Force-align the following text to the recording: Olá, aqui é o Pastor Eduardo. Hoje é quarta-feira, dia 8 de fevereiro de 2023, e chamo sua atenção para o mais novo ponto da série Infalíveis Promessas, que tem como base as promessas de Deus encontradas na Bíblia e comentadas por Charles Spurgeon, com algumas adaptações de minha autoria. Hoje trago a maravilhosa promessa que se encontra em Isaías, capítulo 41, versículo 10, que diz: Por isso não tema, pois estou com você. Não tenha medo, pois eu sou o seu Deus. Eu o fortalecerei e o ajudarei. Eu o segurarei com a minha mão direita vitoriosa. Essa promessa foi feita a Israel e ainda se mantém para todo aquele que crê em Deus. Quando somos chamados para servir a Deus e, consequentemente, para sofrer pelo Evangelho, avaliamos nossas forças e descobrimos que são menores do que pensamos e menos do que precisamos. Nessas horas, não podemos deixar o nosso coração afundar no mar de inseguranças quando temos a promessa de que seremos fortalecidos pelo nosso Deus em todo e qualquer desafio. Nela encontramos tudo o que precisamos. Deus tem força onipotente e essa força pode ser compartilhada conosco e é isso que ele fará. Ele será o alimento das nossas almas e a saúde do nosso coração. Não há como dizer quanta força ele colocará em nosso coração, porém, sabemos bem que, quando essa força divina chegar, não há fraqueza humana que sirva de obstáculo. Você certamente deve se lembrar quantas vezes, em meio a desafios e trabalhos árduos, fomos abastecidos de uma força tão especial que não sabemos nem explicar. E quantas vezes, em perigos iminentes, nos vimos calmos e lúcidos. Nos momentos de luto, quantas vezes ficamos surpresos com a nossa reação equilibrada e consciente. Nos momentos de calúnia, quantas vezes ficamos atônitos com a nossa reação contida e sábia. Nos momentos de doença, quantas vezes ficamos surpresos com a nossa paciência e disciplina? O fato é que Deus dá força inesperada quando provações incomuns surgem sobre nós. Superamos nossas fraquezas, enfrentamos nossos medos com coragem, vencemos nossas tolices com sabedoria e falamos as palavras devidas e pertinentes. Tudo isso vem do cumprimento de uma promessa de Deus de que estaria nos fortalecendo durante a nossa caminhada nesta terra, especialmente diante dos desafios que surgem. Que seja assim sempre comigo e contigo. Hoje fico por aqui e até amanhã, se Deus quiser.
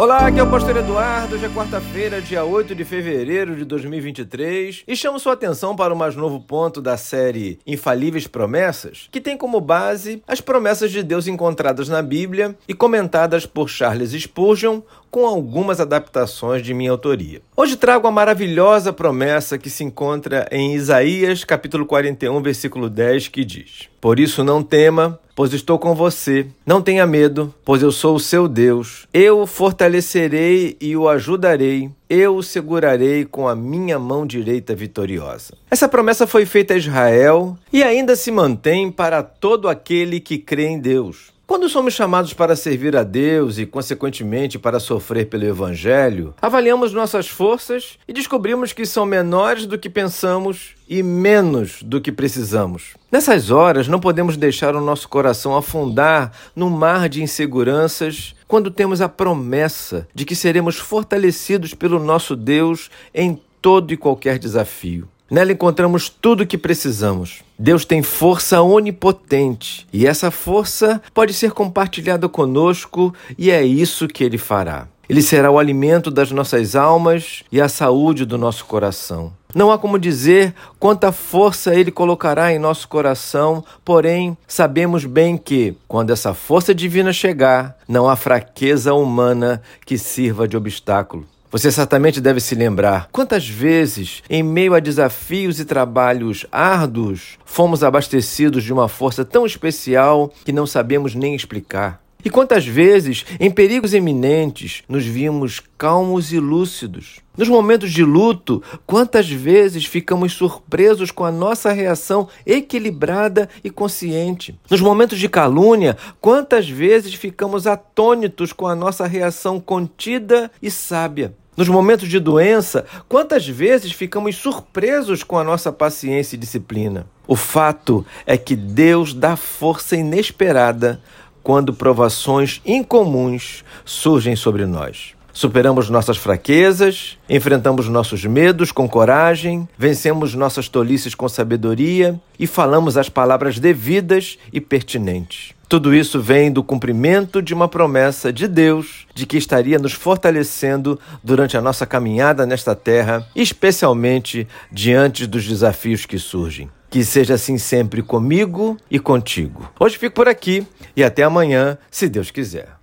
Olá, 0.00 0.28
aqui 0.28 0.40
é 0.40 0.42
o 0.42 0.50
Pastor 0.50 0.78
Eduardo. 0.78 1.34
Hoje 1.34 1.44
é 1.44 1.48
quarta-feira, 1.50 2.22
dia 2.22 2.42
8 2.42 2.74
de 2.74 2.86
fevereiro 2.86 3.54
de 3.54 3.66
2023, 3.66 4.82
e 4.88 4.96
chamo 4.96 5.20
sua 5.20 5.34
atenção 5.34 5.76
para 5.76 5.92
o 5.92 5.96
mais 5.96 6.16
novo 6.16 6.40
ponto 6.40 6.80
da 6.80 6.96
série 6.96 7.58
Infalíveis 7.66 8.26
Promessas, 8.26 9.10
que 9.12 9.20
tem 9.20 9.36
como 9.36 9.60
base 9.60 10.22
as 10.26 10.40
promessas 10.40 10.90
de 10.90 11.02
Deus 11.02 11.26
encontradas 11.26 11.86
na 11.90 12.00
Bíblia 12.00 12.56
e 12.66 12.72
comentadas 12.72 13.44
por 13.44 13.68
Charles 13.68 14.12
Spurgeon, 14.12 14.80
com 15.10 15.26
algumas 15.26 15.80
adaptações 15.80 16.62
de 16.62 16.72
minha 16.72 16.92
autoria. 16.92 17.42
Hoje 17.54 17.76
trago 17.76 18.06
a 18.06 18.10
maravilhosa 18.10 18.94
promessa 18.94 19.58
que 19.58 19.68
se 19.68 19.84
encontra 19.84 20.48
em 20.50 20.74
Isaías, 20.74 21.44
capítulo 21.44 21.84
41, 21.84 22.40
versículo 22.40 22.88
10, 22.88 23.28
que 23.28 23.44
diz: 23.44 23.90
Por 24.00 24.18
isso 24.18 24.42
não 24.42 24.62
tema, 24.62 25.20
pois 25.40 25.54
estou 25.54 25.78
com 25.78 25.94
você. 25.94 26.48
Não 26.66 26.82
tenha 26.82 27.06
medo, 27.06 27.54
pois 27.64 27.80
eu 27.80 27.90
sou 27.90 28.16
o 28.16 28.20
seu 28.20 28.46
Deus. 28.46 29.06
Eu 29.10 29.40
o 29.40 29.46
fortalecerei 29.46 30.76
e 30.78 30.94
o 30.94 31.08
ajudarei. 31.08 31.90
Eu 32.10 32.36
o 32.36 32.42
segurarei 32.42 33.24
com 33.24 33.48
a 33.48 33.56
minha 33.56 33.98
mão 33.98 34.26
direita 34.26 34.74
vitoriosa. 34.74 35.54
Essa 35.70 35.88
promessa 35.88 36.26
foi 36.26 36.44
feita 36.44 36.74
a 36.74 36.76
Israel 36.76 37.56
e 37.72 37.82
ainda 37.82 38.16
se 38.16 38.30
mantém 38.30 38.90
para 38.92 39.22
todo 39.22 39.66
aquele 39.66 40.20
que 40.20 40.36
crê 40.36 40.66
em 40.66 40.78
Deus. 40.78 41.32
Quando 41.50 41.68
somos 41.68 41.94
chamados 41.94 42.32
para 42.32 42.54
servir 42.54 42.96
a 42.96 43.02
Deus 43.02 43.58
e, 43.58 43.66
consequentemente, 43.66 44.56
para 44.56 44.78
sofrer 44.78 45.26
pelo 45.26 45.44
Evangelho, 45.44 46.32
avaliamos 46.40 46.92
nossas 46.92 47.26
forças 47.26 47.98
e 48.06 48.12
descobrimos 48.12 48.72
que 48.72 48.86
são 48.86 49.04
menores 49.04 49.66
do 49.66 49.76
que 49.76 49.90
pensamos 49.90 50.76
e 50.88 51.02
menos 51.02 51.82
do 51.82 52.00
que 52.00 52.12
precisamos. 52.12 52.94
Nessas 53.10 53.50
horas, 53.50 53.88
não 53.88 53.98
podemos 53.98 54.36
deixar 54.36 54.76
o 54.76 54.80
nosso 54.80 55.08
coração 55.08 55.56
afundar 55.56 56.30
no 56.54 56.70
mar 56.70 57.08
de 57.08 57.20
inseguranças 57.20 58.32
quando 58.46 58.70
temos 58.70 59.00
a 59.00 59.08
promessa 59.08 60.06
de 60.14 60.24
que 60.24 60.36
seremos 60.36 60.76
fortalecidos 60.76 61.74
pelo 61.74 61.98
nosso 61.98 62.36
Deus 62.36 62.92
em 63.12 63.36
todo 63.60 63.92
e 63.92 63.96
qualquer 63.96 64.38
desafio. 64.38 65.08
Nela 65.30 65.52
encontramos 65.52 66.08
tudo 66.08 66.42
o 66.42 66.46
que 66.46 66.58
precisamos. 66.58 67.42
Deus 67.56 67.84
tem 67.84 68.02
força 68.02 68.60
onipotente 68.62 69.86
e 69.92 70.06
essa 70.06 70.30
força 70.30 71.00
pode 71.14 71.32
ser 71.32 71.52
compartilhada 71.52 72.28
conosco 72.28 73.14
e 73.38 73.50
é 73.50 73.62
isso 73.62 74.08
que 74.08 74.24
ele 74.24 74.38
fará. 74.38 74.88
Ele 75.08 75.22
será 75.22 75.50
o 75.50 75.58
alimento 75.58 76.10
das 76.10 76.30
nossas 76.30 76.74
almas 76.74 77.42
e 77.50 77.60
a 77.60 77.68
saúde 77.68 78.24
do 78.24 78.38
nosso 78.38 78.64
coração. 78.64 79.32
Não 79.54 79.72
há 79.72 79.78
como 79.78 79.98
dizer 79.98 80.54
quanta 80.78 81.10
força 81.10 81.74
ele 81.74 81.90
colocará 81.90 82.52
em 82.52 82.58
nosso 82.58 82.86
coração, 82.86 83.64
porém, 83.84 84.36
sabemos 84.46 85.04
bem 85.04 85.36
que, 85.36 85.76
quando 85.88 86.10
essa 86.10 86.32
força 86.32 86.72
divina 86.72 87.12
chegar, 87.12 87.76
não 87.88 88.08
há 88.08 88.14
fraqueza 88.14 88.94
humana 88.94 89.60
que 89.84 89.98
sirva 89.98 90.46
de 90.46 90.56
obstáculo. 90.56 91.26
Você 91.50 91.72
certamente 91.72 92.20
deve 92.20 92.38
se 92.38 92.54
lembrar 92.54 93.08
quantas 93.10 93.48
vezes, 93.48 94.22
em 94.30 94.40
meio 94.40 94.72
a 94.72 94.78
desafios 94.78 95.58
e 95.58 95.64
trabalhos 95.64 96.46
árduos, 96.52 97.38
fomos 97.44 97.82
abastecidos 97.82 98.62
de 98.62 98.72
uma 98.72 98.88
força 98.88 99.24
tão 99.24 99.44
especial 99.44 100.32
que 100.44 100.52
não 100.52 100.64
sabemos 100.64 101.12
nem 101.12 101.34
explicar. 101.34 102.00
E 102.24 102.30
quantas 102.30 102.66
vezes, 102.66 103.24
em 103.38 103.50
perigos 103.50 103.94
iminentes, 103.94 104.82
nos 104.88 105.04
vimos 105.04 105.60
calmos 105.78 106.32
e 106.32 106.38
lúcidos. 106.38 107.20
Nos 107.36 107.48
momentos 107.48 107.90
de 107.92 108.04
luto, 108.04 108.62
quantas 108.86 109.30
vezes 109.30 109.86
ficamos 109.86 110.32
surpresos 110.32 111.10
com 111.10 111.24
a 111.24 111.32
nossa 111.32 111.72
reação 111.72 112.28
equilibrada 112.44 113.48
e 113.64 113.70
consciente. 113.70 114.58
Nos 114.70 114.80
momentos 114.80 115.18
de 115.18 115.28
calúnia, 115.28 115.96
quantas 116.20 116.68
vezes 116.68 117.14
ficamos 117.14 117.66
atônitos 117.66 118.52
com 118.52 118.66
a 118.66 118.74
nossa 118.74 119.06
reação 119.06 119.58
contida 119.58 120.50
e 120.60 120.70
sábia. 120.70 121.34
Nos 121.56 121.68
momentos 121.68 122.08
de 122.08 122.18
doença, 122.18 122.86
quantas 123.08 123.46
vezes 123.46 123.92
ficamos 123.92 124.36
surpresos 124.36 125.22
com 125.22 125.36
a 125.36 125.44
nossa 125.44 125.72
paciência 125.72 126.36
e 126.36 126.38
disciplina? 126.38 127.06
O 127.26 127.36
fato 127.36 128.04
é 128.24 128.38
que 128.38 128.56
Deus 128.56 129.12
dá 129.12 129.36
força 129.36 129.94
inesperada 129.94 131.02
quando 131.42 131.72
provações 131.72 132.60
incomuns 132.64 133.64
surgem 133.84 134.36
sobre 134.36 134.66
nós. 134.66 135.14
Superamos 135.32 135.88
nossas 135.88 136.16
fraquezas, 136.16 137.16
enfrentamos 137.28 137.88
nossos 137.88 138.24
medos 138.24 138.72
com 138.72 138.88
coragem, 138.88 139.68
vencemos 139.78 140.34
nossas 140.34 140.68
tolices 140.68 141.14
com 141.14 141.28
sabedoria 141.28 142.20
e 142.38 142.46
falamos 142.46 142.96
as 142.96 143.08
palavras 143.08 143.58
devidas 143.58 144.38
e 144.52 144.60
pertinentes. 144.60 145.54
Tudo 145.68 145.94
isso 145.94 146.20
vem 146.20 146.50
do 146.50 146.64
cumprimento 146.64 147.40
de 147.40 147.54
uma 147.54 147.68
promessa 147.68 148.32
de 148.32 148.48
Deus 148.48 149.06
de 149.14 149.24
que 149.24 149.36
estaria 149.36 149.78
nos 149.78 149.92
fortalecendo 149.92 150.98
durante 151.22 151.56
a 151.56 151.60
nossa 151.60 151.86
caminhada 151.86 152.44
nesta 152.44 152.74
terra, 152.74 153.24
especialmente 153.36 154.48
diante 154.72 155.28
dos 155.28 155.46
desafios 155.46 156.04
que 156.04 156.18
surgem. 156.18 156.68
Que 156.90 157.04
seja 157.04 157.34
assim 157.34 157.56
sempre 157.56 158.02
comigo 158.02 158.76
e 158.90 158.98
contigo. 158.98 159.70
Hoje 159.78 159.96
fico 159.96 160.16
por 160.16 160.28
aqui 160.28 160.66
e 160.96 161.04
até 161.04 161.22
amanhã, 161.22 161.78
se 161.88 162.08
Deus 162.08 162.32
quiser. 162.32 162.76